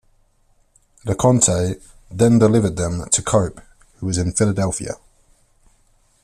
LeConte 1.05 1.75
then 2.09 2.39
delivered 2.39 2.75
them 2.75 3.07
to 3.09 3.21
Cope, 3.21 3.61
who 3.97 4.07
was 4.07 4.17
in 4.17 4.31
Philadelphia. 4.31 4.95